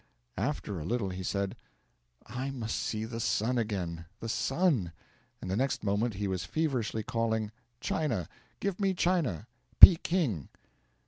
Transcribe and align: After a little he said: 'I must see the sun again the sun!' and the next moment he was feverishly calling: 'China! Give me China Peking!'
After 0.39 0.79
a 0.79 0.83
little 0.83 1.09
he 1.11 1.21
said: 1.21 1.55
'I 2.25 2.49
must 2.49 2.75
see 2.75 3.05
the 3.05 3.19
sun 3.19 3.59
again 3.59 4.05
the 4.19 4.29
sun!' 4.29 4.93
and 5.39 5.51
the 5.51 5.55
next 5.55 5.83
moment 5.83 6.15
he 6.15 6.27
was 6.27 6.43
feverishly 6.43 7.03
calling: 7.03 7.51
'China! 7.79 8.27
Give 8.59 8.79
me 8.79 8.95
China 8.95 9.45
Peking!' 9.79 10.49